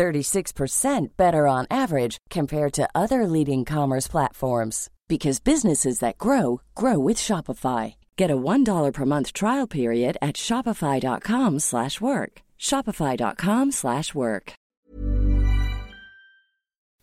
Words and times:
36% 0.00 1.08
better 1.18 1.46
on 1.46 1.66
average 1.70 2.16
compared 2.30 2.72
to 2.72 2.88
other 2.94 3.26
leading 3.26 3.66
commerce 3.66 4.08
platforms 4.08 4.88
because 5.08 5.40
businesses 5.40 5.98
that 5.98 6.16
grow 6.16 6.62
grow 6.74 6.98
with 6.98 7.18
Shopify. 7.18 7.96
Get 8.16 8.30
a 8.30 8.36
$1 8.36 8.92
per 8.94 9.04
month 9.04 9.34
trial 9.34 9.66
period 9.66 10.16
at 10.22 10.36
shopify.com/work. 10.36 12.32
shopify.com/work. 12.58 14.54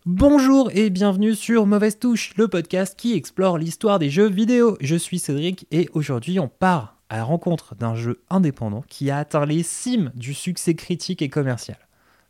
Bonjour 0.06 0.72
et 0.74 0.90
bienvenue 0.90 1.36
sur 1.36 1.66
Mauvaise 1.68 2.00
Touche, 2.00 2.34
le 2.38 2.48
podcast 2.48 2.98
qui 2.98 3.14
explore 3.14 3.60
l'histoire 3.60 4.00
des 4.00 4.10
jeux 4.10 4.30
vidéo. 4.30 4.76
Je 4.80 4.96
suis 4.96 5.20
Cédric 5.20 5.68
et 5.70 5.88
aujourd'hui 5.94 6.40
on 6.40 6.48
part 6.48 6.98
à 7.10 7.18
la 7.18 7.26
rencontre 7.26 7.76
d'un 7.76 7.94
jeu 7.94 8.24
indépendant 8.32 8.84
qui 8.90 9.12
a 9.12 9.20
atteint 9.20 9.46
les 9.46 9.62
cimes 9.62 10.12
du 10.16 10.34
succès 10.34 10.74
critique 10.74 11.22
et 11.22 11.30
commercial 11.30 11.87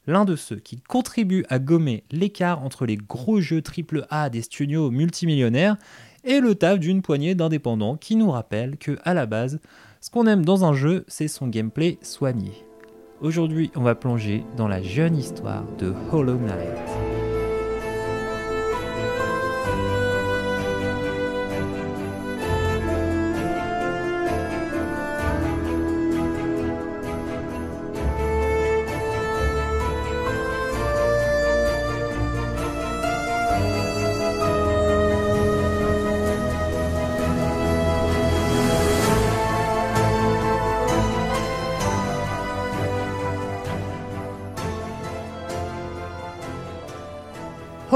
l'un 0.07 0.25
de 0.25 0.35
ceux 0.35 0.55
qui 0.55 0.79
contribuent 0.81 1.45
à 1.49 1.59
gommer 1.59 2.03
l'écart 2.11 2.63
entre 2.63 2.85
les 2.85 2.97
gros 2.97 3.41
jeux 3.41 3.61
AAA 3.61 4.29
des 4.29 4.41
studios 4.41 4.89
multimillionnaires 4.89 5.77
et 6.23 6.39
le 6.39 6.55
taf 6.55 6.79
d'une 6.79 7.01
poignée 7.01 7.35
d'indépendants 7.35 7.97
qui 7.97 8.15
nous 8.15 8.31
rappelle 8.31 8.77
que, 8.77 8.97
à 9.03 9.13
la 9.13 9.25
base, 9.25 9.59
ce 10.01 10.09
qu'on 10.09 10.27
aime 10.27 10.45
dans 10.45 10.65
un 10.65 10.73
jeu, 10.73 11.05
c'est 11.07 11.27
son 11.27 11.47
gameplay 11.47 11.99
soigné. 12.01 12.51
Aujourd'hui, 13.21 13.71
on 13.75 13.81
va 13.81 13.95
plonger 13.95 14.43
dans 14.55 14.67
la 14.67 14.81
jeune 14.81 15.17
histoire 15.17 15.65
de 15.79 15.93
Hollow 16.11 16.37
Knight. 16.37 17.16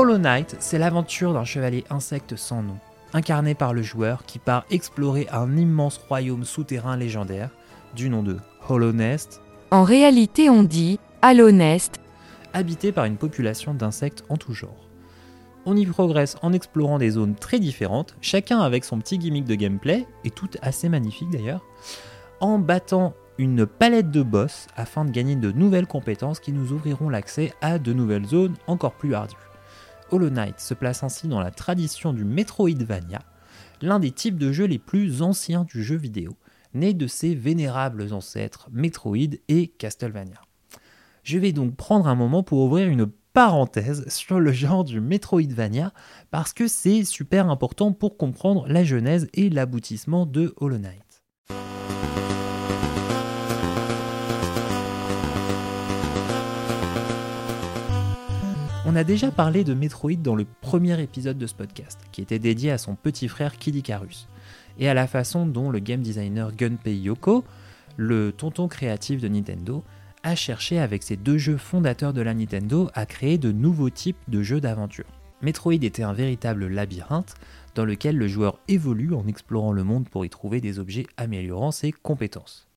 Hollow 0.02 0.18
Knight, 0.18 0.56
c'est 0.60 0.80
l'aventure 0.80 1.32
d'un 1.32 1.44
chevalier 1.44 1.84
insecte 1.92 2.36
sans 2.36 2.64
nom, 2.64 2.78
incarné 3.14 3.54
par 3.54 3.72
le 3.72 3.84
joueur 3.84 4.26
qui 4.26 4.40
part 4.40 4.66
explorer 4.72 5.28
un 5.32 5.56
immense 5.56 6.00
royaume 6.00 6.44
souterrain 6.44 6.98
légendaire, 6.98 7.52
du 7.96 8.10
nom 8.10 8.24
de 8.24 8.38
Hollow 8.68 8.94
Nest. 8.94 9.42
En 9.70 9.84
réalité, 9.84 10.50
on 10.50 10.64
dit 10.64 11.00
Hollow 11.22 11.52
Nest, 11.52 12.00
habité 12.52 12.92
par 12.92 13.06
une 13.06 13.18
population 13.18 13.76
d'insectes 13.76 14.24
en 14.30 14.38
tout 14.38 14.56
genre. 14.56 14.90
On 15.68 15.78
y 15.78 15.86
progresse 15.86 16.36
en 16.42 16.52
explorant 16.52 16.98
des 16.98 17.12
zones 17.12 17.36
très 17.36 17.60
différentes, 17.60 18.16
chacun 18.22 18.60
avec 18.60 18.86
son 18.86 18.98
petit 18.98 19.20
gimmick 19.20 19.46
de 19.46 19.54
gameplay, 19.54 20.08
et 20.24 20.32
toutes 20.32 20.58
assez 20.64 20.90
magnifiques 20.90 21.30
d'ailleurs, 21.30 21.64
en 22.40 22.58
battant 22.58 23.14
une 23.38 23.68
palette 23.68 24.10
de 24.10 24.24
boss 24.24 24.66
afin 24.76 25.06
de 25.06 25.12
gagner 25.12 25.36
de 25.36 25.52
nouvelles 25.52 25.86
compétences 25.86 26.40
qui 26.40 26.54
nous 26.54 26.72
ouvriront 26.72 27.10
l'accès 27.10 27.54
à 27.62 27.78
de 27.78 27.94
nouvelles 27.94 28.26
zones 28.26 28.56
encore 28.66 28.94
plus 28.94 29.14
ardues. 29.14 29.36
Hollow 30.12 30.30
Knight 30.30 30.60
se 30.60 30.74
place 30.74 31.04
ainsi 31.04 31.28
dans 31.28 31.40
la 31.40 31.52
tradition 31.52 32.14
du 32.14 32.26
Metroidvania, 32.26 33.22
l'un 33.82 34.00
des 34.00 34.12
types 34.12 34.38
de 34.38 34.52
jeux 34.52 34.66
les 34.66 34.80
plus 34.80 35.22
anciens 35.22 35.64
du 35.64 35.84
jeu 35.84 35.96
vidéo, 35.96 36.36
né 36.74 36.94
de 36.94 37.08
ses 37.08 37.34
vénérables 37.34 38.14
ancêtres 38.14 38.70
Metroid 38.72 39.38
et 39.48 39.68
Castlevania. 39.68 40.42
Je 41.24 41.38
vais 41.38 41.52
donc 41.52 41.76
prendre 41.76 42.08
un 42.08 42.16
moment 42.16 42.44
pour 42.44 42.60
ouvrir 42.60 42.88
une 42.88 43.08
parenthèse 43.34 44.08
sur 44.10 44.40
le 44.40 44.52
genre 44.52 44.84
du 44.84 45.00
Metroidvania 45.00 45.94
parce 46.30 46.54
que 46.54 46.68
c'est 46.68 47.06
super 47.06 47.50
important 47.50 47.94
pour 47.94 48.18
comprendre 48.18 48.68
la 48.68 48.84
genèse 48.84 49.30
et 49.34 49.50
l'aboutissement 49.50 50.26
de 50.26 50.54
Hollow 50.58 50.78
Knight. 50.78 51.11
On 58.92 58.96
a 58.98 59.06
déjà 59.06 59.32
parlé 59.32 59.64
de 59.64 59.74
Metroid 59.74 60.18
dans 60.22 60.36
le 60.36 60.46
premier 60.60 61.02
épisode 61.02 61.38
de 61.38 61.48
ce 61.48 61.54
podcast, 61.54 61.98
qui 62.12 62.22
était 62.22 62.40
dédié 62.40 62.72
à 62.72 62.78
son 62.78 62.96
petit 62.96 63.30
frère 63.30 63.58
Kid 63.58 63.74
Icarus, 63.74 64.28
et 64.80 64.90
à 64.90 64.94
la 64.94 65.08
façon 65.08 65.46
dont 65.46 65.70
le 65.70 65.80
game 65.80 66.02
designer 66.02 66.54
Gunpei 66.54 66.98
Yoko, 66.98 67.46
le 67.96 68.34
tonton 68.34 68.68
créatif 68.68 69.22
de 69.22 69.30
Nintendo, 69.30 69.82
a 70.24 70.36
cherché 70.36 70.78
avec 70.78 71.04
ses 71.04 71.16
deux 71.16 71.38
jeux 71.38 71.56
fondateurs 71.56 72.12
de 72.12 72.20
la 72.20 72.34
Nintendo 72.34 72.90
à 72.94 73.06
créer 73.06 73.38
de 73.38 73.54
nouveaux 73.54 73.90
types 73.90 74.20
de 74.28 74.44
jeux 74.44 74.60
d'aventure. 74.60 75.08
Metroid 75.42 75.72
était 75.72 76.04
un 76.04 76.12
véritable 76.12 76.68
labyrinthe 76.68 77.36
dans 77.76 77.86
lequel 77.86 78.18
le 78.18 78.28
joueur 78.28 78.60
évolue 78.68 79.14
en 79.14 79.26
explorant 79.26 79.72
le 79.72 79.86
monde 79.86 80.10
pour 80.10 80.26
y 80.26 80.30
trouver 80.30 80.60
des 80.60 80.80
objets 80.80 81.08
améliorant 81.16 81.72
ses 81.72 81.94
compétences. 81.94 82.71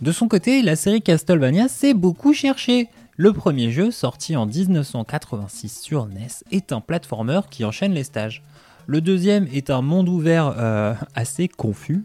De 0.00 0.12
son 0.12 0.28
côté, 0.28 0.62
la 0.62 0.76
série 0.76 1.02
Castlevania 1.02 1.66
s'est 1.66 1.92
beaucoup 1.92 2.32
cherchée. 2.32 2.88
Le 3.16 3.32
premier 3.32 3.72
jeu, 3.72 3.90
sorti 3.90 4.36
en 4.36 4.46
1986 4.46 5.80
sur 5.80 6.06
NES, 6.06 6.28
est 6.52 6.70
un 6.70 6.80
platformer 6.80 7.40
qui 7.50 7.64
enchaîne 7.64 7.94
les 7.94 8.04
stages. 8.04 8.44
Le 8.86 9.00
deuxième 9.00 9.48
est 9.52 9.70
un 9.70 9.82
monde 9.82 10.08
ouvert 10.08 10.54
euh, 10.56 10.94
assez 11.16 11.48
confus. 11.48 12.04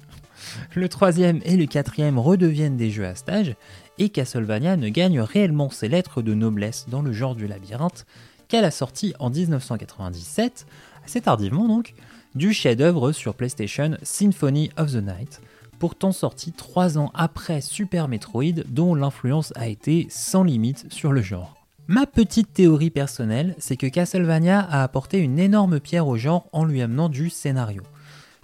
Le 0.73 0.89
troisième 0.89 1.39
et 1.45 1.55
le 1.55 1.67
quatrième 1.67 2.17
redeviennent 2.17 2.77
des 2.77 2.89
jeux 2.89 3.05
à 3.05 3.13
stage, 3.13 3.55
et 3.99 4.09
Castlevania 4.09 4.75
ne 4.75 4.89
gagne 4.89 5.21
réellement 5.21 5.69
ses 5.69 5.87
lettres 5.87 6.23
de 6.23 6.33
noblesse 6.33 6.87
dans 6.89 7.03
le 7.03 7.13
genre 7.13 7.35
du 7.35 7.45
labyrinthe 7.45 8.07
qu'à 8.47 8.61
la 8.61 8.71
sortie 8.71 9.13
en 9.19 9.29
1997, 9.29 10.65
assez 11.05 11.21
tardivement 11.21 11.67
donc, 11.67 11.93
du 12.33 12.53
chef-d'œuvre 12.53 13.11
sur 13.11 13.35
PlayStation 13.35 13.97
Symphony 14.01 14.71
of 14.77 14.93
the 14.93 15.03
Night, 15.03 15.41
pourtant 15.79 16.11
sorti 16.11 16.51
3 16.51 16.97
ans 16.97 17.11
après 17.13 17.61
Super 17.61 18.07
Metroid, 18.07 18.63
dont 18.69 18.95
l'influence 18.95 19.53
a 19.55 19.67
été 19.67 20.07
sans 20.09 20.43
limite 20.43 20.91
sur 20.91 21.11
le 21.11 21.21
genre. 21.21 21.55
Ma 21.87 22.05
petite 22.05 22.53
théorie 22.53 22.91
personnelle, 22.91 23.55
c'est 23.57 23.75
que 23.75 23.87
Castlevania 23.87 24.61
a 24.61 24.83
apporté 24.83 25.17
une 25.17 25.37
énorme 25.37 25.81
pierre 25.81 26.07
au 26.07 26.15
genre 26.15 26.47
en 26.53 26.63
lui 26.63 26.81
amenant 26.81 27.09
du 27.09 27.29
scénario. 27.29 27.83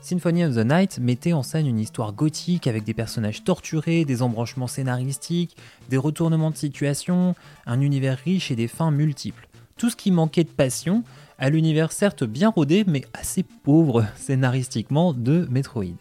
Symphony 0.01 0.45
of 0.45 0.55
the 0.55 0.65
Night 0.65 0.99
mettait 0.99 1.33
en 1.33 1.43
scène 1.43 1.67
une 1.67 1.79
histoire 1.79 2.13
gothique 2.13 2.67
avec 2.67 2.83
des 2.83 2.93
personnages 2.93 3.43
torturés, 3.43 4.05
des 4.05 4.21
embranchements 4.21 4.67
scénaristiques, 4.67 5.55
des 5.89 5.97
retournements 5.97 6.51
de 6.51 6.57
situation, 6.57 7.35
un 7.65 7.81
univers 7.81 8.17
riche 8.17 8.51
et 8.51 8.55
des 8.55 8.67
fins 8.67 8.91
multiples. 8.91 9.47
Tout 9.77 9.89
ce 9.89 9.95
qui 9.95 10.11
manquait 10.11 10.43
de 10.43 10.49
passion 10.49 11.03
à 11.37 11.49
l'univers 11.49 11.91
certes 11.91 12.25
bien 12.25 12.49
rodé 12.49 12.83
mais 12.87 13.05
assez 13.13 13.43
pauvre 13.43 14.05
scénaristiquement 14.15 15.13
de 15.13 15.47
Metroid. 15.49 15.95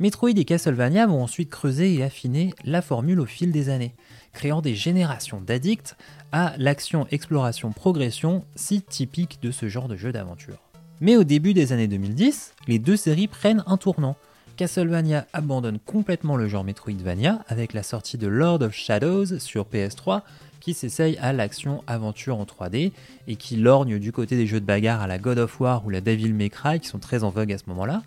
Metroid 0.00 0.30
et 0.36 0.44
Castlevania 0.44 1.06
vont 1.06 1.22
ensuite 1.22 1.50
creuser 1.50 1.94
et 1.94 2.02
affiner 2.02 2.52
la 2.64 2.82
formule 2.82 3.20
au 3.20 3.26
fil 3.26 3.52
des 3.52 3.68
années, 3.68 3.94
créant 4.32 4.60
des 4.60 4.74
générations 4.74 5.40
d'addicts 5.40 5.96
à 6.32 6.54
l'action 6.58 7.06
exploration-progression 7.12 8.44
si 8.56 8.82
typique 8.82 9.40
de 9.40 9.52
ce 9.52 9.68
genre 9.68 9.86
de 9.86 9.96
jeu 9.96 10.10
d'aventure. 10.10 10.58
Mais 11.00 11.16
au 11.16 11.22
début 11.22 11.54
des 11.54 11.72
années 11.72 11.88
2010, 11.88 12.54
les 12.66 12.80
deux 12.80 12.96
séries 12.96 13.28
prennent 13.28 13.62
un 13.68 13.76
tournant. 13.76 14.16
Castlevania 14.56 15.26
abandonne 15.34 15.78
complètement 15.78 16.36
le 16.36 16.48
genre 16.48 16.64
Metroidvania 16.64 17.44
avec 17.46 17.74
la 17.74 17.82
sortie 17.82 18.16
de 18.16 18.26
Lord 18.26 18.62
of 18.62 18.72
Shadows 18.72 19.38
sur 19.38 19.66
PS3 19.66 20.22
qui 20.60 20.72
s'essaye 20.72 21.18
à 21.18 21.34
l'action-aventure 21.34 22.38
en 22.38 22.44
3D 22.44 22.92
et 23.28 23.36
qui 23.36 23.56
lorgne 23.56 23.98
du 23.98 24.12
côté 24.12 24.34
des 24.34 24.46
jeux 24.46 24.60
de 24.60 24.64
bagarre 24.64 25.02
à 25.02 25.06
la 25.06 25.18
God 25.18 25.38
of 25.38 25.60
War 25.60 25.84
ou 25.84 25.90
la 25.90 26.00
Devil 26.00 26.32
May 26.32 26.48
Cry 26.48 26.80
qui 26.80 26.88
sont 26.88 26.98
très 26.98 27.22
en 27.22 27.28
vogue 27.28 27.52
à 27.52 27.58
ce 27.58 27.64
moment-là. 27.68 28.02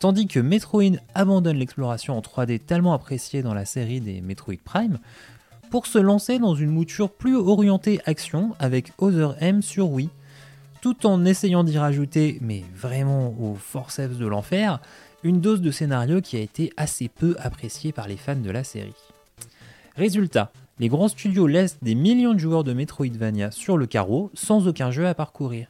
Tandis 0.00 0.26
que 0.26 0.40
Metroid 0.40 0.96
abandonne 1.14 1.58
l'exploration 1.58 2.16
en 2.16 2.20
3D 2.20 2.58
tellement 2.58 2.94
appréciée 2.94 3.42
dans 3.42 3.54
la 3.54 3.66
série 3.66 4.00
des 4.00 4.22
Metroid 4.22 4.56
Prime 4.64 4.98
pour 5.70 5.86
se 5.86 5.98
lancer 5.98 6.38
dans 6.38 6.54
une 6.54 6.70
mouture 6.70 7.10
plus 7.10 7.36
orientée 7.36 8.00
action 8.06 8.54
avec 8.58 8.92
Other 8.98 9.36
M 9.40 9.60
sur 9.60 9.90
Wii. 9.90 10.08
tout 10.80 11.06
en 11.06 11.24
essayant 11.24 11.62
d'y 11.62 11.78
rajouter, 11.78 12.38
mais 12.40 12.64
vraiment 12.74 13.34
au 13.38 13.54
forceps 13.54 14.16
de 14.16 14.26
l'enfer, 14.26 14.80
une 15.24 15.40
dose 15.40 15.60
de 15.60 15.70
scénario 15.70 16.20
qui 16.20 16.36
a 16.36 16.40
été 16.40 16.72
assez 16.76 17.08
peu 17.08 17.36
appréciée 17.38 17.92
par 17.92 18.08
les 18.08 18.16
fans 18.16 18.36
de 18.36 18.50
la 18.50 18.64
série. 18.64 18.94
Résultat, 19.96 20.52
les 20.78 20.88
grands 20.88 21.08
studios 21.08 21.46
laissent 21.46 21.78
des 21.82 21.94
millions 21.94 22.34
de 22.34 22.38
joueurs 22.38 22.64
de 22.64 22.72
Metroidvania 22.72 23.50
sur 23.50 23.76
le 23.76 23.86
carreau 23.86 24.30
sans 24.34 24.66
aucun 24.66 24.90
jeu 24.90 25.06
à 25.06 25.14
parcourir. 25.14 25.68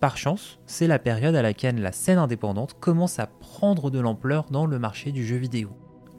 Par 0.00 0.16
chance, 0.16 0.58
c'est 0.66 0.86
la 0.86 0.98
période 0.98 1.34
à 1.34 1.42
laquelle 1.42 1.80
la 1.80 1.92
scène 1.92 2.18
indépendante 2.18 2.76
commence 2.78 3.18
à 3.18 3.26
prendre 3.26 3.90
de 3.90 3.98
l'ampleur 3.98 4.46
dans 4.50 4.66
le 4.66 4.78
marché 4.78 5.10
du 5.10 5.26
jeu 5.26 5.36
vidéo. 5.36 5.70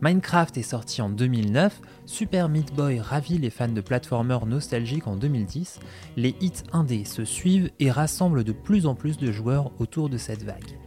Minecraft 0.01 0.57
est 0.57 0.63
sorti 0.63 1.01
en 1.01 1.09
2009, 1.09 1.81
Super 2.05 2.49
Meat 2.49 2.73
Boy 2.75 2.99
ravit 2.99 3.39
les 3.39 3.49
fans 3.49 3.67
de 3.67 3.81
platformers 3.81 4.45
nostalgiques 4.45 5.07
en 5.07 5.15
2010, 5.15 5.79
les 6.17 6.35
hits 6.39 6.63
indés 6.71 7.05
se 7.05 7.25
suivent 7.25 7.71
et 7.79 7.89
rassemblent 7.89 8.43
de 8.43 8.51
plus 8.51 8.85
en 8.85 8.93
plus 8.93 9.17
de 9.17 9.31
joueurs 9.31 9.71
autour 9.79 10.09
de 10.09 10.17
cette 10.17 10.43
vague. 10.43 10.77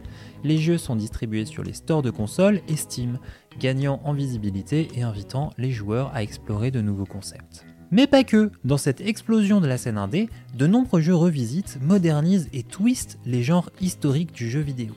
Les 0.43 0.57
jeux 0.57 0.77
sont 0.77 0.95
distribués 0.95 1.45
sur 1.45 1.63
les 1.63 1.73
stores 1.73 2.01
de 2.01 2.09
consoles 2.09 2.61
et 2.67 2.75
Steam, 2.75 3.19
gagnant 3.59 4.01
en 4.03 4.13
visibilité 4.13 4.87
et 4.95 5.03
invitant 5.03 5.51
les 5.57 5.71
joueurs 5.71 6.11
à 6.13 6.23
explorer 6.23 6.71
de 6.71 6.81
nouveaux 6.81 7.05
concepts. 7.05 7.65
Mais 7.91 8.07
pas 8.07 8.23
que, 8.23 8.51
dans 8.63 8.77
cette 8.77 9.01
explosion 9.01 9.59
de 9.59 9.67
la 9.67 9.77
scène 9.77 9.97
indé, 9.97 10.29
de 10.57 10.65
nombreux 10.65 11.01
jeux 11.01 11.15
revisitent, 11.15 11.77
modernisent 11.81 12.49
et 12.53 12.63
twistent 12.63 13.19
les 13.25 13.43
genres 13.43 13.69
historiques 13.81 14.31
du 14.31 14.49
jeu 14.49 14.61
vidéo. 14.61 14.93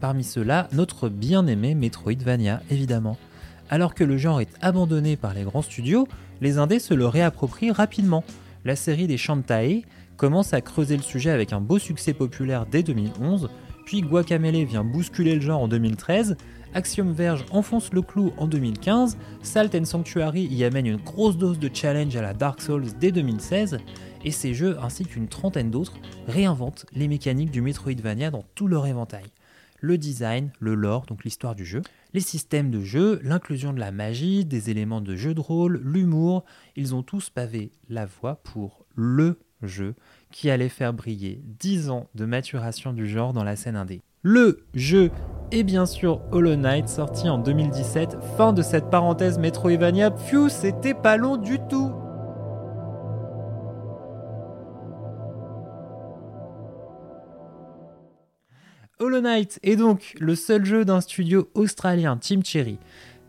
Parmi 0.00 0.22
ceux-là, 0.22 0.68
notre 0.72 1.08
bien-aimé 1.08 1.74
Metroidvania, 1.74 2.62
évidemment. 2.70 3.18
Alors 3.68 3.94
que 3.94 4.04
le 4.04 4.16
genre 4.16 4.40
est 4.40 4.54
abandonné 4.60 5.16
par 5.16 5.34
les 5.34 5.42
grands 5.42 5.62
studios, 5.62 6.06
les 6.40 6.58
indés 6.58 6.78
se 6.78 6.94
le 6.94 7.06
réapproprient 7.06 7.72
rapidement. 7.72 8.22
La 8.64 8.76
série 8.76 9.08
des 9.08 9.18
Shantae 9.18 9.82
commence 10.16 10.54
à 10.54 10.60
creuser 10.60 10.96
le 10.96 11.02
sujet 11.02 11.30
avec 11.30 11.52
un 11.52 11.60
beau 11.60 11.78
succès 11.80 12.12
populaire 12.12 12.66
dès 12.66 12.84
2011, 12.84 13.50
puis 13.88 14.02
Guacamele 14.02 14.66
vient 14.66 14.84
bousculer 14.84 15.34
le 15.34 15.40
genre 15.40 15.62
en 15.62 15.66
2013, 15.66 16.36
Axiom 16.74 17.10
Verge 17.14 17.46
enfonce 17.50 17.90
le 17.94 18.02
clou 18.02 18.34
en 18.36 18.46
2015, 18.46 19.16
Salt 19.40 19.74
and 19.74 19.86
Sanctuary 19.86 20.44
y 20.44 20.62
amène 20.62 20.84
une 20.84 20.98
grosse 20.98 21.38
dose 21.38 21.58
de 21.58 21.70
challenge 21.72 22.14
à 22.14 22.20
la 22.20 22.34
Dark 22.34 22.60
Souls 22.60 22.84
dès 23.00 23.12
2016, 23.12 23.78
et 24.26 24.30
ces 24.30 24.52
jeux 24.52 24.76
ainsi 24.82 25.06
qu'une 25.06 25.26
trentaine 25.26 25.70
d'autres 25.70 25.96
réinventent 26.26 26.84
les 26.92 27.08
mécaniques 27.08 27.50
du 27.50 27.62
Metroidvania 27.62 28.30
dans 28.30 28.44
tout 28.54 28.68
leur 28.68 28.86
éventail. 28.86 29.24
Le 29.80 29.96
design, 29.96 30.50
le 30.60 30.74
lore, 30.74 31.06
donc 31.06 31.24
l'histoire 31.24 31.54
du 31.54 31.64
jeu, 31.64 31.80
les 32.12 32.20
systèmes 32.20 32.70
de 32.70 32.82
jeu, 32.82 33.20
l'inclusion 33.22 33.72
de 33.72 33.80
la 33.80 33.90
magie, 33.90 34.44
des 34.44 34.68
éléments 34.68 35.00
de 35.00 35.16
jeu 35.16 35.32
de 35.32 35.40
rôle, 35.40 35.80
l'humour, 35.82 36.44
ils 36.76 36.94
ont 36.94 37.02
tous 37.02 37.30
pavé 37.30 37.72
la 37.88 38.04
voie 38.04 38.42
pour 38.42 38.84
le 38.94 39.38
jeu 39.62 39.94
qui 40.30 40.50
allait 40.50 40.68
faire 40.68 40.92
briller 40.92 41.42
10 41.60 41.90
ans 41.90 42.08
de 42.14 42.24
maturation 42.24 42.92
du 42.92 43.08
genre 43.08 43.32
dans 43.32 43.44
la 43.44 43.56
scène 43.56 43.76
indé. 43.76 44.02
Le 44.22 44.64
jeu 44.74 45.10
est 45.52 45.62
bien 45.62 45.86
sûr 45.86 46.20
Hollow 46.32 46.56
Knight, 46.56 46.88
sorti 46.88 47.28
en 47.28 47.38
2017. 47.38 48.18
Fin 48.36 48.52
de 48.52 48.62
cette 48.62 48.90
parenthèse 48.90 49.38
Metroidvania. 49.38 50.10
Pfiou, 50.10 50.48
c'était 50.48 50.94
pas 50.94 51.16
long 51.16 51.36
du 51.36 51.58
tout 51.68 51.92
Hollow 59.00 59.20
Knight 59.20 59.60
est 59.62 59.76
donc 59.76 60.16
le 60.18 60.34
seul 60.34 60.64
jeu 60.64 60.84
d'un 60.84 61.00
studio 61.00 61.48
australien, 61.54 62.16
Team 62.16 62.44
Cherry, 62.44 62.78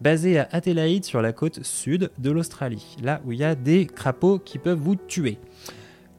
basé 0.01 0.39
à 0.39 0.49
Adelaide 0.51 1.05
sur 1.05 1.21
la 1.21 1.31
côte 1.31 1.63
sud 1.63 2.09
de 2.17 2.31
l'Australie, 2.31 2.97
là 3.03 3.21
où 3.23 3.33
il 3.33 3.37
y 3.37 3.43
a 3.43 3.53
des 3.53 3.85
crapauds 3.85 4.39
qui 4.39 4.57
peuvent 4.57 4.79
vous 4.79 4.95
tuer. 4.95 5.37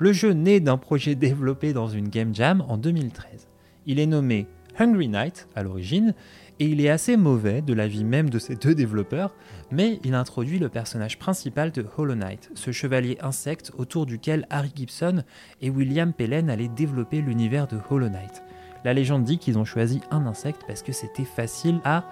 Le 0.01 0.15
jeu 0.15 0.33
naît 0.33 0.61
d'un 0.61 0.79
projet 0.79 1.15
développé 1.15 1.75
dans 1.75 1.89
une 1.89 2.09
game 2.09 2.35
jam 2.35 2.65
en 2.67 2.79
2013. 2.79 3.49
Il 3.85 4.01
est 4.01 4.07
nommé 4.07 4.47
Hungry 4.79 5.09
Knight 5.09 5.47
à 5.55 5.63
l'origine, 5.63 6.15
et 6.59 6.65
il 6.65 6.81
est 6.81 6.89
assez 6.89 7.19
mauvais 7.19 7.61
de 7.61 7.75
l'avis 7.75 8.05
même 8.05 8.31
de 8.31 8.39
ces 8.39 8.57
deux 8.57 8.75
développeurs, 8.75 9.35
mais 9.71 10.01
il 10.05 10.15
introduit 10.15 10.59
le 10.59 10.71
personnage 10.71 11.19
principal 11.19 11.71
de 11.71 11.85
Hollow 11.99 12.15
Knight, 12.15 12.51
ce 12.55 12.71
chevalier 12.71 13.19
insecte 13.21 13.73
autour 13.77 14.07
duquel 14.07 14.47
Harry 14.49 14.73
Gibson 14.75 15.23
et 15.61 15.69
William 15.69 16.15
Pellen 16.15 16.49
allaient 16.49 16.69
développer 16.69 17.21
l'univers 17.21 17.67
de 17.67 17.77
Hollow 17.91 18.09
Knight. 18.09 18.43
La 18.85 18.95
légende 18.95 19.25
dit 19.25 19.37
qu'ils 19.37 19.59
ont 19.59 19.67
choisi 19.67 20.01
un 20.11 20.25
insecte 20.25 20.63
parce 20.67 20.83
que 20.83 20.93
c'était 20.93 21.25
facile 21.25 21.81
à 21.85 22.05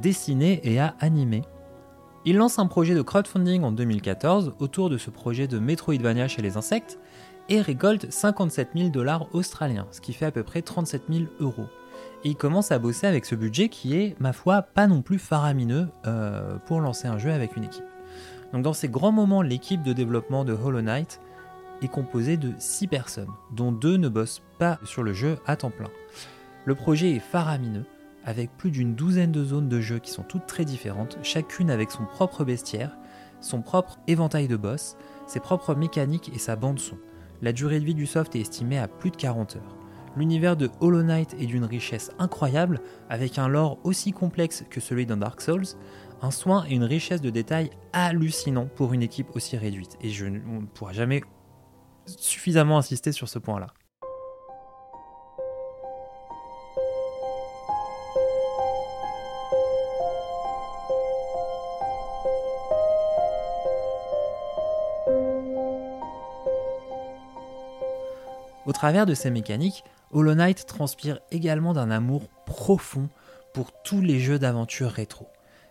dessiner 0.00 0.60
et 0.64 0.80
à 0.80 0.94
animer. 1.00 1.42
Ils 2.26 2.36
lancent 2.36 2.58
un 2.58 2.66
projet 2.66 2.94
de 2.94 3.02
crowdfunding 3.02 3.64
en 3.64 3.72
2014 3.72 4.54
autour 4.58 4.88
de 4.88 4.96
ce 4.96 5.10
projet 5.10 5.46
de 5.46 5.58
Metroidvania 5.58 6.26
chez 6.26 6.40
les 6.40 6.56
insectes 6.56 6.98
et 7.48 7.60
récoltent 7.60 8.10
57 8.10 8.70
000 8.74 8.88
dollars 8.88 9.26
australiens, 9.34 9.86
ce 9.90 10.00
qui 10.00 10.12
fait 10.12 10.26
à 10.26 10.30
peu 10.30 10.42
près 10.42 10.62
37 10.62 11.02
000 11.10 11.24
euros. 11.40 11.66
Et 12.24 12.30
ils 12.30 12.36
commencent 12.36 12.72
à 12.72 12.78
bosser 12.78 13.06
avec 13.06 13.24
ce 13.24 13.34
budget 13.34 13.68
qui 13.68 13.96
est, 13.96 14.18
ma 14.18 14.32
foi, 14.32 14.62
pas 14.62 14.86
non 14.86 15.02
plus 15.02 15.18
faramineux 15.18 15.88
euh, 16.06 16.56
pour 16.66 16.80
lancer 16.80 17.06
un 17.06 17.18
jeu 17.18 17.30
avec 17.30 17.56
une 17.56 17.64
équipe. 17.64 17.84
Donc 18.52 18.62
dans 18.62 18.72
ces 18.72 18.88
grands 18.88 19.12
moments, 19.12 19.42
l'équipe 19.42 19.82
de 19.82 19.92
développement 19.92 20.44
de 20.44 20.52
Hollow 20.52 20.80
Knight 20.80 21.20
est 21.82 21.88
composée 21.88 22.36
de 22.36 22.52
6 22.58 22.86
personnes, 22.86 23.32
dont 23.52 23.72
2 23.72 23.96
ne 23.96 24.08
bossent 24.08 24.42
pas 24.58 24.78
sur 24.84 25.02
le 25.02 25.12
jeu 25.12 25.38
à 25.46 25.56
temps 25.56 25.70
plein. 25.70 25.90
Le 26.64 26.74
projet 26.74 27.10
est 27.10 27.20
faramineux, 27.20 27.84
avec 28.24 28.56
plus 28.56 28.70
d'une 28.70 28.94
douzaine 28.94 29.32
de 29.32 29.44
zones 29.44 29.68
de 29.68 29.80
jeu 29.80 29.98
qui 29.98 30.10
sont 30.10 30.22
toutes 30.22 30.46
très 30.46 30.64
différentes, 30.64 31.18
chacune 31.22 31.70
avec 31.70 31.90
son 31.90 32.06
propre 32.06 32.44
bestiaire, 32.44 32.96
son 33.40 33.60
propre 33.60 33.98
éventail 34.06 34.48
de 34.48 34.56
boss, 34.56 34.96
ses 35.26 35.40
propres 35.40 35.74
mécaniques 35.74 36.30
et 36.34 36.38
sa 36.38 36.56
bande 36.56 36.78
son. 36.78 36.96
La 37.42 37.52
durée 37.52 37.80
de 37.80 37.84
vie 37.84 37.94
du 37.94 38.06
soft 38.06 38.36
est 38.36 38.40
estimée 38.40 38.78
à 38.78 38.88
plus 38.88 39.10
de 39.10 39.16
40 39.16 39.56
heures. 39.56 39.76
L'univers 40.16 40.56
de 40.56 40.70
Hollow 40.80 41.02
Knight 41.02 41.34
est 41.40 41.46
d'une 41.46 41.64
richesse 41.64 42.12
incroyable, 42.18 42.80
avec 43.08 43.38
un 43.38 43.48
lore 43.48 43.78
aussi 43.82 44.12
complexe 44.12 44.64
que 44.70 44.80
celui 44.80 45.06
d'un 45.06 45.16
Dark 45.16 45.40
Souls, 45.40 45.66
un 46.22 46.30
soin 46.30 46.64
et 46.68 46.74
une 46.74 46.84
richesse 46.84 47.20
de 47.20 47.30
détails 47.30 47.70
hallucinants 47.92 48.68
pour 48.76 48.92
une 48.92 49.02
équipe 49.02 49.34
aussi 49.34 49.56
réduite. 49.56 49.98
Et 50.00 50.10
je 50.10 50.26
ne 50.26 50.66
pourrai 50.66 50.94
jamais 50.94 51.22
suffisamment 52.06 52.78
insister 52.78 53.12
sur 53.12 53.28
ce 53.28 53.38
point-là. 53.38 53.68
Travers 68.84 69.06
de 69.06 69.14
ces 69.14 69.30
mécaniques, 69.30 69.82
Hollow 70.10 70.34
Knight 70.34 70.66
transpire 70.66 71.18
également 71.30 71.72
d'un 71.72 71.90
amour 71.90 72.28
profond 72.44 73.08
pour 73.54 73.72
tous 73.82 74.02
les 74.02 74.20
jeux 74.20 74.38
d'aventure 74.38 74.90
rétro. 74.90 75.26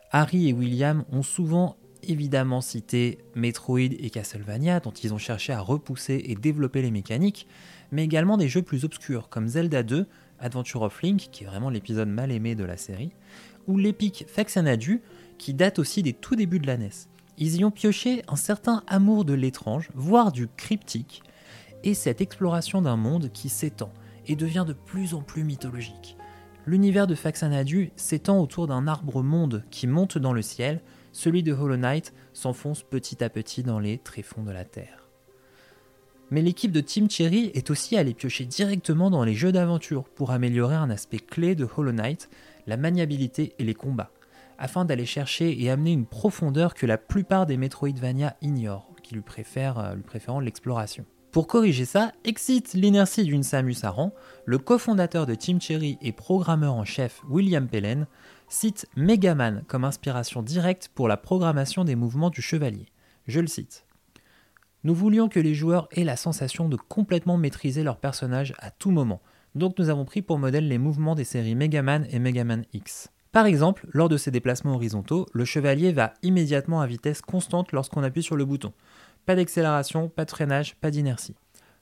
Harry 0.09 0.49
et 0.49 0.53
William 0.53 1.05
ont 1.11 1.21
souvent 1.21 1.77
évidemment 2.01 2.59
cité 2.59 3.19
Metroid 3.35 3.77
et 3.81 4.09
Castlevania, 4.09 4.79
dont 4.79 4.89
ils 4.89 5.13
ont 5.13 5.19
cherché 5.19 5.53
à 5.53 5.59
repousser 5.59 6.23
et 6.25 6.33
développer 6.33 6.81
les 6.81 6.89
mécaniques, 6.89 7.45
mais 7.91 8.03
également 8.03 8.35
des 8.35 8.47
jeux 8.47 8.63
plus 8.63 8.83
obscurs 8.83 9.29
comme 9.29 9.47
Zelda 9.47 9.83
2, 9.83 10.07
Adventure 10.39 10.81
of 10.81 10.99
Link, 11.03 11.29
qui 11.31 11.43
est 11.43 11.47
vraiment 11.47 11.69
l'épisode 11.69 12.09
mal 12.09 12.31
aimé 12.31 12.55
de 12.55 12.63
la 12.63 12.77
série, 12.77 13.11
ou 13.67 13.77
l'épique 13.77 14.25
Faxanadu, 14.27 15.03
qui 15.37 15.53
date 15.53 15.77
aussi 15.77 16.01
des 16.01 16.13
tout 16.13 16.35
débuts 16.35 16.57
de 16.57 16.65
la 16.65 16.77
NES. 16.77 16.89
Ils 17.37 17.57
y 17.57 17.63
ont 17.63 17.69
pioché 17.69 18.23
un 18.27 18.37
certain 18.37 18.81
amour 18.87 19.23
de 19.23 19.33
l'étrange, 19.33 19.91
voire 19.93 20.31
du 20.31 20.47
cryptique, 20.47 21.21
et 21.83 21.93
cette 21.93 22.21
exploration 22.21 22.81
d'un 22.81 22.97
monde 22.97 23.31
qui 23.31 23.49
s'étend 23.49 23.91
et 24.27 24.35
devient 24.35 24.65
de 24.67 24.73
plus 24.73 25.13
en 25.13 25.21
plus 25.21 25.43
mythologique. 25.43 26.17
L'univers 26.65 27.07
de 27.07 27.15
Faxanadu 27.15 27.91
s'étend 27.97 28.39
autour 28.39 28.67
d'un 28.67 28.87
arbre-monde 28.87 29.65
qui 29.69 29.85
monte 29.85 30.17
dans 30.17 30.31
le 30.31 30.41
ciel, 30.41 30.81
celui 31.11 31.43
de 31.43 31.51
Hollow 31.51 31.77
Knight 31.77 32.13
s'enfonce 32.31 32.83
petit 32.83 33.23
à 33.23 33.29
petit 33.29 33.63
dans 33.63 33.79
les 33.79 33.97
tréfonds 33.97 34.43
de 34.43 34.51
la 34.51 34.63
Terre. 34.63 35.09
Mais 36.31 36.41
l'équipe 36.41 36.71
de 36.71 36.79
Team 36.79 37.09
Cherry 37.09 37.51
est 37.53 37.69
aussi 37.69 37.97
allée 37.97 38.13
piocher 38.13 38.45
directement 38.45 39.11
dans 39.11 39.23
les 39.23 39.35
jeux 39.35 39.51
d'aventure 39.51 40.05
pour 40.05 40.31
améliorer 40.31 40.75
un 40.75 40.89
aspect 40.89 41.19
clé 41.19 41.53
de 41.53 41.67
Hollow 41.77 41.91
Knight, 41.91 42.29
la 42.65 42.77
maniabilité 42.77 43.53
et 43.59 43.63
les 43.63 43.75
combats, 43.75 44.11
afin 44.57 44.85
d'aller 44.85 45.05
chercher 45.05 45.61
et 45.61 45.69
amener 45.69 45.91
une 45.91 46.05
profondeur 46.05 46.73
que 46.73 46.85
la 46.85 46.97
plupart 46.97 47.45
des 47.45 47.57
Metroidvania 47.57 48.37
ignorent, 48.41 48.89
qui 49.03 49.15
lui 49.15 49.21
préfèrent, 49.21 49.77
euh, 49.79 50.39
l'exploration. 50.41 51.05
Pour 51.33 51.47
corriger 51.47 51.85
ça, 51.85 52.11
excite 52.25 52.75
l'inertie 52.75 53.23
d'une 53.23 53.41
Samus 53.41 53.77
Aran, 53.81 54.13
le 54.45 54.59
cofondateur 54.59 55.25
de 55.25 55.33
Team 55.33 55.59
Cherry 55.59 55.97
et 55.99 56.11
programmeur 56.11 56.75
en 56.75 56.85
chef 56.85 57.23
William 57.27 57.67
Pellen 57.67 58.05
cite 58.49 58.85
Megaman 58.95 59.63
comme 59.67 59.83
inspiration 59.83 60.43
directe 60.43 60.91
pour 60.93 61.07
la 61.07 61.17
programmation 61.17 61.85
des 61.85 61.95
mouvements 61.95 62.29
du 62.29 62.43
chevalier. 62.43 62.85
Je 63.25 63.39
le 63.39 63.47
cite. 63.47 63.87
Nous 64.83 64.93
voulions 64.93 65.27
que 65.27 65.39
les 65.39 65.55
joueurs 65.55 65.87
aient 65.93 66.03
la 66.03 66.17
sensation 66.17 66.69
de 66.69 66.77
complètement 66.77 67.37
maîtriser 67.37 67.81
leur 67.81 67.97
personnage 67.97 68.53
à 68.59 68.69
tout 68.69 68.91
moment, 68.91 69.23
donc 69.55 69.79
nous 69.79 69.89
avons 69.89 70.05
pris 70.05 70.21
pour 70.21 70.37
modèle 70.37 70.67
les 70.67 70.77
mouvements 70.77 71.15
des 71.15 71.23
séries 71.23 71.55
Megaman 71.55 72.05
et 72.11 72.19
Megaman 72.19 72.63
X. 72.73 73.09
Par 73.31 73.47
exemple, 73.47 73.87
lors 73.93 74.09
de 74.09 74.17
ces 74.17 74.29
déplacements 74.29 74.75
horizontaux, 74.75 75.25
le 75.33 75.43
chevalier 75.43 75.91
va 75.91 76.13
immédiatement 76.21 76.81
à 76.81 76.85
vitesse 76.85 77.23
constante 77.23 77.71
lorsqu'on 77.71 78.03
appuie 78.03 78.21
sur 78.21 78.35
le 78.35 78.45
bouton. 78.45 78.73
Pas 79.25 79.35
d'accélération, 79.35 80.09
pas 80.09 80.25
de 80.25 80.31
freinage, 80.31 80.75
pas 80.75 80.91
d'inertie. 80.91 81.35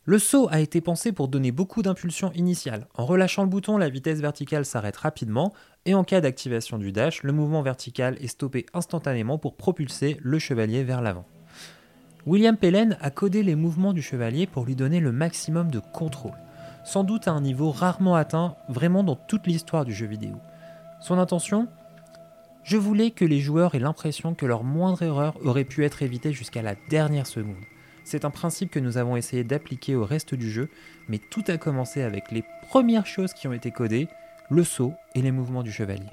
Le 0.05 0.17
saut 0.17 0.47
a 0.49 0.59
été 0.59 0.81
pensé 0.81 1.11
pour 1.11 1.27
donner 1.27 1.51
beaucoup 1.51 1.83
d'impulsion 1.83 2.31
initiale. 2.33 2.87
En 2.95 3.05
relâchant 3.05 3.43
le 3.43 3.49
bouton, 3.49 3.77
la 3.77 3.89
vitesse 3.89 4.19
verticale 4.19 4.65
s'arrête 4.65 4.97
rapidement 4.97 5.53
et 5.85 5.93
en 5.93 6.03
cas 6.03 6.21
d'activation 6.21 6.79
du 6.79 6.91
dash, 6.91 7.21
le 7.21 7.31
mouvement 7.31 7.61
vertical 7.61 8.17
est 8.19 8.27
stoppé 8.27 8.65
instantanément 8.73 9.37
pour 9.37 9.55
propulser 9.55 10.17
le 10.21 10.39
chevalier 10.39 10.83
vers 10.83 11.01
l'avant. 11.01 11.25
William 12.25 12.57
Pellen 12.57 12.97
a 12.99 13.09
codé 13.09 13.43
les 13.43 13.55
mouvements 13.55 13.93
du 13.93 14.01
chevalier 14.01 14.47
pour 14.47 14.65
lui 14.65 14.75
donner 14.75 14.99
le 14.99 15.11
maximum 15.11 15.69
de 15.71 15.79
contrôle, 15.79 16.37
sans 16.83 17.03
doute 17.03 17.27
à 17.27 17.31
un 17.31 17.41
niveau 17.41 17.71
rarement 17.71 18.15
atteint 18.15 18.55
vraiment 18.69 19.03
dans 19.03 19.15
toute 19.15 19.47
l'histoire 19.47 19.85
du 19.85 19.93
jeu 19.93 20.05
vidéo. 20.05 20.35
Son 20.99 21.17
intention? 21.17 21.67
Je 22.63 22.77
voulais 22.77 23.11
que 23.11 23.25
les 23.25 23.39
joueurs 23.39 23.75
aient 23.75 23.79
l'impression 23.79 24.35
que 24.35 24.45
leur 24.45 24.63
moindre 24.63 25.01
erreur 25.01 25.37
aurait 25.43 25.65
pu 25.65 25.83
être 25.83 26.03
évitée 26.03 26.31
jusqu'à 26.31 26.61
la 26.61 26.75
dernière 26.89 27.27
seconde. 27.27 27.55
C'est 28.03 28.25
un 28.25 28.29
principe 28.29 28.71
que 28.71 28.79
nous 28.79 28.97
avons 28.97 29.15
essayé 29.15 29.43
d'appliquer 29.43 29.95
au 29.95 30.05
reste 30.05 30.35
du 30.35 30.49
jeu, 30.49 30.69
mais 31.07 31.17
tout 31.17 31.43
a 31.47 31.57
commencé 31.57 32.01
avec 32.01 32.31
les 32.31 32.43
premières 32.69 33.05
choses 33.05 33.33
qui 33.33 33.47
ont 33.47 33.53
été 33.53 33.71
codées, 33.71 34.07
le 34.49 34.63
saut 34.63 34.93
et 35.15 35.21
les 35.21 35.31
mouvements 35.31 35.63
du 35.63 35.71
chevalier. 35.71 36.09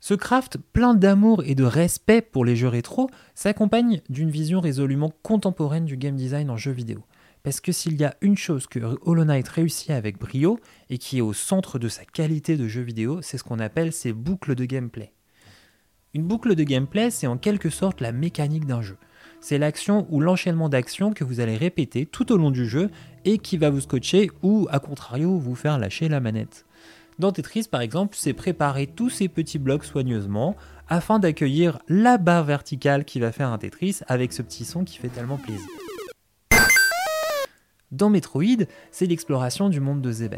Ce 0.00 0.14
craft 0.14 0.58
plein 0.72 0.94
d'amour 0.94 1.42
et 1.44 1.56
de 1.56 1.64
respect 1.64 2.22
pour 2.22 2.44
les 2.44 2.54
jeux 2.54 2.68
rétro 2.68 3.10
s'accompagne 3.34 4.02
d'une 4.08 4.30
vision 4.30 4.60
résolument 4.60 5.12
contemporaine 5.22 5.84
du 5.84 5.96
game 5.96 6.14
design 6.14 6.48
en 6.48 6.56
jeu 6.56 6.70
vidéo. 6.70 7.04
Parce 7.46 7.60
que 7.60 7.70
s'il 7.70 7.94
y 7.94 8.02
a 8.02 8.16
une 8.22 8.36
chose 8.36 8.66
que 8.66 8.80
Hollow 9.02 9.24
Knight 9.24 9.46
réussit 9.46 9.90
avec 9.90 10.18
brio 10.18 10.58
et 10.90 10.98
qui 10.98 11.18
est 11.18 11.20
au 11.20 11.32
centre 11.32 11.78
de 11.78 11.88
sa 11.88 12.04
qualité 12.04 12.56
de 12.56 12.66
jeu 12.66 12.80
vidéo, 12.80 13.20
c'est 13.22 13.38
ce 13.38 13.44
qu'on 13.44 13.60
appelle 13.60 13.92
ses 13.92 14.12
boucles 14.12 14.56
de 14.56 14.64
gameplay. 14.64 15.12
Une 16.12 16.24
boucle 16.24 16.56
de 16.56 16.64
gameplay, 16.64 17.08
c'est 17.12 17.28
en 17.28 17.36
quelque 17.36 17.70
sorte 17.70 18.00
la 18.00 18.10
mécanique 18.10 18.66
d'un 18.66 18.82
jeu. 18.82 18.96
C'est 19.40 19.58
l'action 19.58 20.08
ou 20.10 20.20
l'enchaînement 20.20 20.68
d'actions 20.68 21.12
que 21.12 21.22
vous 21.22 21.38
allez 21.38 21.56
répéter 21.56 22.04
tout 22.04 22.32
au 22.32 22.36
long 22.36 22.50
du 22.50 22.66
jeu 22.66 22.90
et 23.24 23.38
qui 23.38 23.58
va 23.58 23.70
vous 23.70 23.82
scotcher 23.82 24.28
ou, 24.42 24.66
à 24.72 24.80
contrario, 24.80 25.38
vous 25.38 25.54
faire 25.54 25.78
lâcher 25.78 26.08
la 26.08 26.18
manette. 26.18 26.66
Dans 27.20 27.30
Tetris, 27.30 27.68
par 27.70 27.80
exemple, 27.80 28.16
c'est 28.18 28.32
préparer 28.32 28.88
tous 28.88 29.10
ces 29.10 29.28
petits 29.28 29.60
blocs 29.60 29.84
soigneusement 29.84 30.56
afin 30.88 31.20
d'accueillir 31.20 31.78
la 31.86 32.18
barre 32.18 32.42
verticale 32.42 33.04
qui 33.04 33.20
va 33.20 33.30
faire 33.30 33.52
un 33.52 33.58
Tetris 33.58 34.00
avec 34.08 34.32
ce 34.32 34.42
petit 34.42 34.64
son 34.64 34.82
qui 34.82 34.98
fait 34.98 35.10
tellement 35.10 35.38
plaisir. 35.38 35.64
Dans 37.96 38.10
Metroid, 38.10 38.66
c'est 38.90 39.06
l'exploration 39.06 39.70
du 39.70 39.80
monde 39.80 40.02
de 40.02 40.12
Zebes 40.12 40.36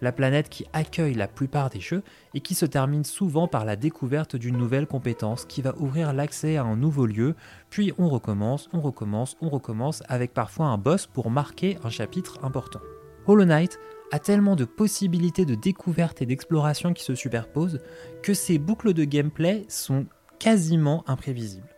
la 0.00 0.10
planète 0.12 0.50
qui 0.50 0.66
accueille 0.74 1.14
la 1.14 1.28
plupart 1.28 1.70
des 1.70 1.80
jeux 1.80 2.02
et 2.34 2.40
qui 2.40 2.54
se 2.54 2.66
termine 2.66 3.04
souvent 3.04 3.48
par 3.48 3.64
la 3.64 3.76
découverte 3.76 4.36
d'une 4.36 4.58
nouvelle 4.58 4.86
compétence 4.86 5.46
qui 5.46 5.62
va 5.62 5.74
ouvrir 5.78 6.12
l'accès 6.12 6.56
à 6.56 6.64
un 6.64 6.76
nouveau 6.76 7.06
lieu, 7.06 7.36
puis 7.70 7.92
on 7.96 8.08
recommence, 8.08 8.68
on 8.74 8.80
recommence, 8.80 9.36
on 9.40 9.48
recommence 9.48 10.02
avec 10.08 10.34
parfois 10.34 10.66
un 10.66 10.76
boss 10.76 11.06
pour 11.06 11.30
marquer 11.30 11.78
un 11.84 11.90
chapitre 11.90 12.38
important. 12.42 12.80
Hollow 13.26 13.46
Knight 13.46 13.78
a 14.10 14.18
tellement 14.18 14.56
de 14.56 14.66
possibilités 14.66 15.46
de 15.46 15.54
découverte 15.54 16.20
et 16.20 16.26
d'exploration 16.26 16.92
qui 16.92 17.04
se 17.04 17.14
superposent 17.14 17.80
que 18.22 18.34
ces 18.34 18.58
boucles 18.58 18.92
de 18.92 19.04
gameplay 19.04 19.64
sont 19.68 20.04
quasiment 20.38 21.02
imprévisibles. 21.06 21.68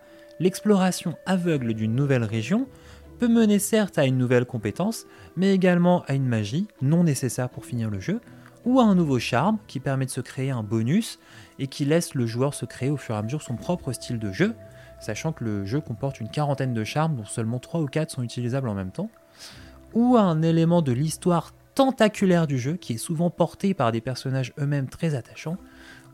L'exploration 0.40 1.16
aveugle 1.26 1.74
d'une 1.74 1.94
nouvelle 1.94 2.24
région 2.24 2.66
peut 3.16 3.28
mener 3.28 3.58
certes 3.58 3.98
à 3.98 4.04
une 4.04 4.18
nouvelle 4.18 4.44
compétence, 4.44 5.06
mais 5.36 5.54
également 5.54 6.02
à 6.06 6.14
une 6.14 6.26
magie 6.26 6.68
non 6.82 7.04
nécessaire 7.04 7.48
pour 7.48 7.64
finir 7.64 7.90
le 7.90 8.00
jeu, 8.00 8.20
ou 8.64 8.80
à 8.80 8.84
un 8.84 8.94
nouveau 8.94 9.18
charme 9.18 9.58
qui 9.66 9.80
permet 9.80 10.06
de 10.06 10.10
se 10.10 10.20
créer 10.20 10.50
un 10.50 10.62
bonus 10.62 11.18
et 11.58 11.68
qui 11.68 11.84
laisse 11.84 12.14
le 12.14 12.26
joueur 12.26 12.52
se 12.52 12.66
créer 12.66 12.90
au 12.90 12.96
fur 12.96 13.14
et 13.14 13.18
à 13.18 13.22
mesure 13.22 13.42
son 13.42 13.56
propre 13.56 13.92
style 13.92 14.18
de 14.18 14.32
jeu, 14.32 14.54
sachant 15.00 15.32
que 15.32 15.44
le 15.44 15.64
jeu 15.64 15.80
comporte 15.80 16.20
une 16.20 16.28
quarantaine 16.28 16.74
de 16.74 16.84
charmes 16.84 17.16
dont 17.16 17.24
seulement 17.24 17.58
3 17.58 17.80
ou 17.80 17.86
4 17.86 18.10
sont 18.10 18.22
utilisables 18.22 18.68
en 18.68 18.74
même 18.74 18.90
temps, 18.90 19.10
ou 19.94 20.16
à 20.16 20.22
un 20.22 20.42
élément 20.42 20.82
de 20.82 20.92
l'histoire 20.92 21.52
tentaculaire 21.74 22.46
du 22.46 22.58
jeu 22.58 22.74
qui 22.74 22.94
est 22.94 22.98
souvent 22.98 23.30
porté 23.30 23.74
par 23.74 23.92
des 23.92 24.00
personnages 24.00 24.52
eux-mêmes 24.58 24.88
très 24.88 25.14
attachants, 25.14 25.58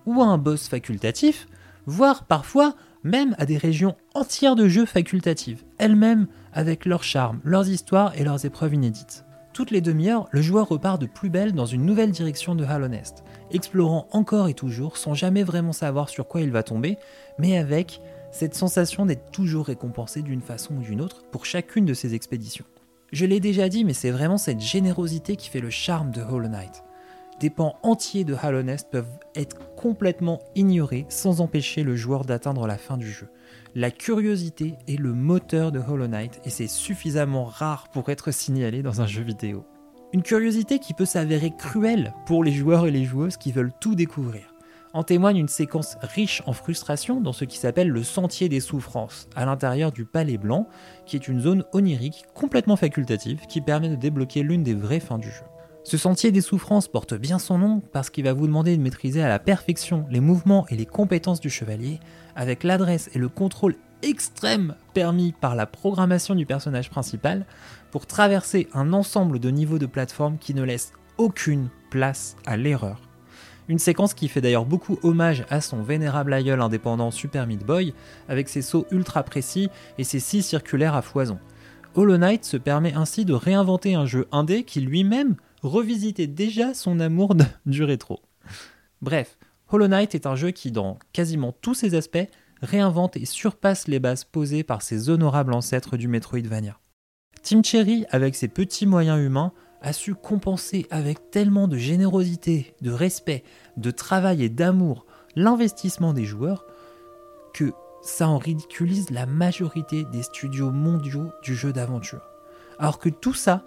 ou 0.04 0.21
à 0.21 0.26
un 0.26 0.38
boss 0.38 0.68
facultatif, 0.68 1.47
voire 1.87 2.25
parfois 2.25 2.75
même 3.04 3.35
à 3.38 3.47
des 3.47 3.56
régions 3.56 3.97
entières 4.14 4.56
de 4.56 4.68
jeux 4.68 4.87
facultatives, 4.87 5.64
elles-mêmes 5.78 6.26
avec 6.52 6.85
leurs 6.85 7.04
charmes, 7.04 7.40
leurs 7.44 7.68
histoires 7.68 8.18
et 8.18 8.25
leurs 8.25 8.44
épreuves 8.44 8.75
inédites. 8.75 9.25
Toutes 9.52 9.71
les 9.71 9.80
demi-heures, 9.80 10.28
le 10.30 10.40
joueur 10.40 10.68
repart 10.68 11.00
de 11.00 11.06
plus 11.06 11.28
belle 11.28 11.52
dans 11.52 11.66
une 11.66 11.85
nouvelle 11.85 12.11
direction 12.11 12.54
de 12.54 12.64
Halonest, 12.64 13.23
explorant 13.50 14.09
encore 14.12 14.49
et 14.49 14.54
toujours 14.54 14.97
sans 14.97 15.14
jamais 15.14 15.42
vraiment 15.42 15.73
savoir 15.73 16.09
sur 16.09 16.26
quoi 16.26 16.40
il 16.40 16.50
va 16.50 16.62
tomber, 16.62 16.97
mais 17.38 17.59
avec 17.59 18.00
cette 18.30 18.54
sensation 18.54 19.04
d'être 19.04 19.30
toujours 19.30 19.66
récompensé 19.66 20.23
d'une 20.23 20.40
façon 20.40 20.76
ou 20.76 20.80
d'une 20.80 21.02
autre 21.02 21.23
pour 21.30 21.44
chacune 21.44 21.85
de 21.85 21.94
ses 21.94 22.14
expéditions. 22.14 22.64
Je 23.12 23.26
l'ai 23.26 23.40
déjà 23.40 23.68
dit, 23.68 23.85
mais 23.85 23.92
c'est 23.92 24.11
vraiment 24.11 24.38
cette 24.38 24.61
générosité 24.61 25.37
qui 25.37 25.50
fait 25.50 25.61
le 25.61 25.68
charme 25.68 26.12
de 26.12 26.23
Hollow 26.23 26.49
Knight 26.49 26.82
des 27.42 27.50
pans 27.50 27.75
entiers 27.82 28.22
de 28.22 28.37
Halonest 28.40 28.88
peuvent 28.88 29.18
être 29.34 29.75
complètement 29.75 30.38
ignorés 30.54 31.06
sans 31.08 31.40
empêcher 31.40 31.82
le 31.82 31.96
joueur 31.96 32.25
d'atteindre 32.25 32.68
la 32.68 32.78
fin 32.78 32.96
du 32.96 33.11
jeu. 33.11 33.26
La 33.75 33.90
curiosité 33.90 34.75
est 34.87 34.96
le 34.96 35.12
moteur 35.12 35.72
de 35.72 35.80
Hollow 35.80 36.06
Knight 36.06 36.40
et 36.44 36.50
c'est 36.50 36.68
suffisamment 36.68 37.44
rare 37.44 37.88
pour 37.92 38.11
être 38.11 38.30
signalé 38.30 38.80
dans 38.82 39.00
un 39.00 39.06
jeu 39.06 39.25
vidéo. 39.25 39.66
Une 40.12 40.22
curiosité 40.22 40.78
qui 40.78 40.94
peut 40.94 41.04
s'avérer 41.04 41.50
cruelle 41.58 42.14
pour 42.26 42.44
les 42.44 42.52
joueurs 42.52 42.87
et 42.87 42.92
les 42.92 43.04
joueuses 43.04 43.37
qui 43.37 43.50
veulent 43.50 43.72
tout 43.80 43.96
découvrir. 43.96 44.54
En 44.92 45.02
témoigne 45.02 45.38
une 45.38 45.49
séquence 45.49 45.96
riche 46.00 46.44
en 46.46 46.52
frustration 46.52 47.20
dans 47.20 47.32
ce 47.32 47.44
qui 47.44 47.58
s'appelle 47.58 47.88
le 47.88 48.04
Sentier 48.04 48.49
des 48.49 48.61
Souffrances, 48.61 49.26
à 49.34 49.46
l'intérieur 49.46 49.90
du 49.90 50.04
Palais 50.04 50.38
Blanc, 50.38 50.68
qui 51.06 51.16
est 51.16 51.26
une 51.26 51.40
zone 51.40 51.64
onirique 51.72 52.25
complètement 52.34 52.76
facultative 52.76 53.40
qui 53.49 53.61
permet 53.61 53.88
de 53.88 53.96
débloquer 53.96 54.44
l'une 54.44 54.62
des 54.62 54.75
vraies 54.75 55.00
fins 55.00 55.18
du 55.18 55.30
jeu. 55.30 55.42
Ce 55.84 55.96
sentier 55.96 56.30
des 56.30 56.40
souffrances 56.40 56.86
porte 56.86 57.14
bien 57.14 57.40
son 57.40 57.58
nom 57.58 57.82
parce 57.92 58.08
qu'il 58.08 58.24
va 58.24 58.32
vous 58.32 58.46
demander 58.46 58.76
de 58.76 58.82
maîtriser 58.82 59.22
à 59.22 59.28
la 59.28 59.40
perfection 59.40 60.06
les 60.10 60.20
mouvements 60.20 60.66
et 60.68 60.76
les 60.76 60.86
compétences 60.86 61.40
du 61.40 61.50
chevalier, 61.50 61.98
avec 62.36 62.62
l'adresse 62.62 63.10
et 63.14 63.18
le 63.18 63.28
contrôle 63.28 63.74
extrême 64.02 64.76
permis 64.94 65.32
par 65.32 65.56
la 65.56 65.66
programmation 65.66 66.34
du 66.36 66.46
personnage 66.46 66.88
principal, 66.88 67.46
pour 67.90 68.06
traverser 68.06 68.68
un 68.74 68.92
ensemble 68.92 69.40
de 69.40 69.50
niveaux 69.50 69.78
de 69.78 69.86
plateforme 69.86 70.38
qui 70.38 70.54
ne 70.54 70.62
laisse 70.62 70.92
aucune 71.18 71.68
place 71.90 72.36
à 72.46 72.56
l'erreur. 72.56 73.00
Une 73.68 73.78
séquence 73.78 74.14
qui 74.14 74.28
fait 74.28 74.40
d'ailleurs 74.40 74.66
beaucoup 74.66 74.98
hommage 75.02 75.44
à 75.50 75.60
son 75.60 75.82
vénérable 75.82 76.32
aïeul 76.32 76.60
indépendant 76.60 77.10
Super 77.10 77.46
Meat 77.46 77.64
Boy, 77.64 77.92
avec 78.28 78.48
ses 78.48 78.62
sauts 78.62 78.86
ultra 78.92 79.24
précis 79.24 79.68
et 79.98 80.04
ses 80.04 80.20
scies 80.20 80.42
circulaires 80.42 80.94
à 80.94 81.02
foison. 81.02 81.38
Hollow 81.94 82.16
Knight 82.16 82.44
se 82.44 82.56
permet 82.56 82.94
ainsi 82.94 83.24
de 83.24 83.34
réinventer 83.34 83.94
un 83.94 84.06
jeu 84.06 84.26
indé 84.32 84.64
qui 84.64 84.80
lui-même 84.80 85.36
revisiter 85.62 86.26
déjà 86.26 86.75
son 86.75 87.00
amour 87.00 87.35
du 87.66 87.85
rétro. 87.85 88.21
Bref, 89.00 89.38
Hollow 89.69 89.88
Knight 89.88 90.14
est 90.14 90.26
un 90.26 90.37
jeu 90.37 90.50
qui, 90.50 90.71
dans 90.71 90.99
quasiment 91.12 91.52
tous 91.52 91.75
ses 91.75 91.95
aspects, 91.95 92.28
réinvente 92.61 93.16
et 93.16 93.25
surpasse 93.25 93.88
les 93.88 93.99
bases 93.99 94.25
posées 94.25 94.64
par 94.64 94.83
ses 94.83 95.09
honorables 95.09 95.54
ancêtres 95.54 95.97
du 95.97 96.09
Metroidvania. 96.09 96.78
Team 97.42 97.64
Cherry, 97.64 98.04
avec 98.11 98.37
ses 98.37 98.49
petits 98.49 98.87
moyens 98.87 99.21
humains, 99.21 99.52
a 99.81 99.92
su 99.92 100.14
compenser 100.14 100.87
avec 100.90 101.31
tellement 101.31 101.66
de 101.66 101.76
générosité, 101.76 102.75
de 102.83 102.92
respect, 102.92 103.42
de 103.76 103.90
travail 103.90 104.45
et 104.45 104.49
d'amour 104.49 105.07
l'investissement 105.35 106.12
des 106.12 106.25
joueurs 106.25 106.66
que 107.52 107.73
ça 108.02 108.28
en 108.28 108.38
ridiculise 108.38 109.11
la 109.11 109.26
majorité 109.26 110.04
des 110.12 110.23
studios 110.23 110.71
mondiaux 110.71 111.31
du 111.42 111.54
jeu 111.54 111.73
d'aventure. 111.73 112.23
Alors 112.78 112.99
que 112.99 113.09
tout 113.09 113.35
ça, 113.35 113.64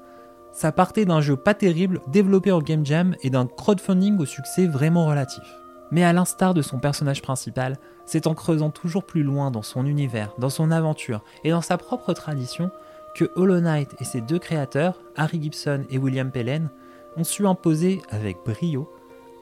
ça 0.55 0.71
partait 0.71 1.03
d'un 1.03 1.19
jeu 1.19 1.35
pas 1.35 1.53
terrible 1.53 1.99
développé 2.07 2.51
en 2.53 2.61
Game 2.61 2.85
Jam 2.85 3.13
et 3.21 3.29
d'un 3.29 3.45
crowdfunding 3.45 4.17
au 4.19 4.25
succès 4.25 4.65
vraiment 4.65 5.05
relatif. 5.05 5.43
Mais 5.91 6.03
à 6.03 6.13
l'instar 6.13 6.53
de 6.53 6.61
son 6.61 6.79
personnage 6.79 7.21
principal, 7.21 7.77
c'est 8.05 8.25
en 8.25 8.33
creusant 8.33 8.69
toujours 8.69 9.03
plus 9.03 9.21
loin 9.21 9.51
dans 9.51 9.61
son 9.61 9.85
univers, 9.85 10.33
dans 10.37 10.49
son 10.49 10.71
aventure 10.71 11.23
et 11.43 11.51
dans 11.51 11.61
sa 11.61 11.77
propre 11.77 12.13
tradition 12.13 12.71
que 13.15 13.29
Hollow 13.35 13.59
Knight 13.59 13.95
et 13.99 14.05
ses 14.05 14.21
deux 14.21 14.39
créateurs, 14.39 15.01
Harry 15.17 15.43
Gibson 15.43 15.83
et 15.89 15.97
William 15.97 16.31
Pellen, 16.31 16.69
ont 17.17 17.25
su 17.25 17.45
imposer 17.45 18.01
avec 18.09 18.37
brio 18.45 18.89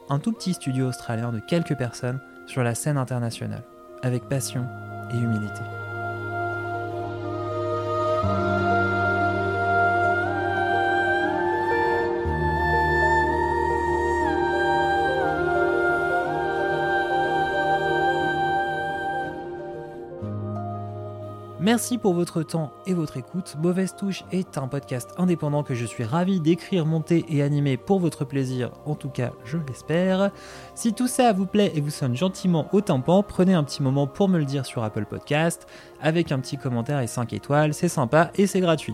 un 0.09 0.17
tout 0.17 0.31
petit 0.31 0.55
studio 0.55 0.87
australien 0.87 1.31
de 1.31 1.39
quelques 1.47 1.77
personnes 1.77 2.19
sur 2.47 2.63
la 2.63 2.73
scène 2.73 2.97
internationale, 2.97 3.63
avec 4.01 4.27
passion 4.27 4.65
et 5.11 5.17
humilité. 5.17 5.61
Merci 21.73 21.97
pour 21.97 22.13
votre 22.13 22.43
temps 22.43 22.71
et 22.85 22.93
votre 22.93 23.17
écoute. 23.17 23.55
Mauvaise 23.59 23.95
Touche 23.95 24.25
est 24.31 24.59
un 24.59 24.67
podcast 24.67 25.09
indépendant 25.17 25.63
que 25.63 25.73
je 25.73 25.87
suis 25.87 26.03
ravi 26.03 26.39
d'écrire, 26.39 26.85
monter 26.85 27.25
et 27.29 27.41
animer 27.41 27.77
pour 27.77 27.99
votre 27.99 28.25
plaisir, 28.25 28.69
en 28.85 28.93
tout 28.93 29.09
cas 29.09 29.31
je 29.43 29.57
l'espère. 29.67 30.29
Si 30.75 30.93
tout 30.93 31.07
ça 31.07 31.33
vous 31.33 31.47
plaît 31.47 31.71
et 31.73 31.81
vous 31.81 31.89
sonne 31.89 32.15
gentiment 32.15 32.67
au 32.73 32.81
tympan, 32.81 33.23
prenez 33.23 33.55
un 33.55 33.63
petit 33.63 33.81
moment 33.81 34.05
pour 34.05 34.29
me 34.29 34.37
le 34.37 34.45
dire 34.45 34.67
sur 34.67 34.83
Apple 34.83 35.05
Podcast, 35.05 35.65
avec 35.99 36.31
un 36.31 36.37
petit 36.37 36.57
commentaire 36.57 36.99
et 36.99 37.07
5 37.07 37.33
étoiles, 37.33 37.73
c'est 37.73 37.87
sympa 37.87 38.29
et 38.35 38.45
c'est 38.45 38.61
gratuit. 38.61 38.93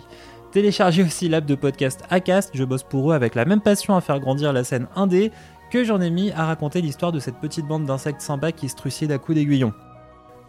Téléchargez 0.53 1.03
aussi 1.03 1.27
l'app 1.27 1.45
de 1.45 1.55
podcast 1.55 2.05
Acast, 2.09 2.51
je 2.53 2.63
bosse 2.63 2.83
pour 2.83 3.12
eux 3.12 3.13
avec 3.13 3.36
la 3.36 3.43
même 3.43 3.59
passion 3.59 3.98
à 3.98 4.00
faire 4.00 4.21
grandir 4.21 4.53
la 4.53 4.63
scène 4.63 4.88
indé 4.95 5.33
que 5.69 5.83
j'en 5.83 6.00
ai 6.00 6.12
mis 6.12 6.31
à 6.31 6.45
raconter 6.45 6.79
l'histoire 6.79 7.12
de 7.12 7.19
cette 7.19 7.41
petite 7.41 7.67
bande 7.67 7.83
d'insectes 7.83 8.21
sympas 8.21 8.53
qui 8.53 8.69
se 8.69 8.77
trucident 8.77 9.13
à 9.13 9.17
coups 9.17 9.36
d'aiguillon. 9.36 9.74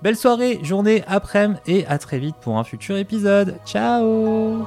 Belle 0.02 0.16
soirée, 0.16 0.61
journée, 0.62 1.04
après-midi 1.07 1.61
et 1.66 1.87
à 1.87 1.99
très 1.99 2.19
vite 2.19 2.37
pour 2.40 2.59
un 2.59 2.64
futur 2.64 2.97
épisode. 2.97 3.57
Ciao 3.66 4.66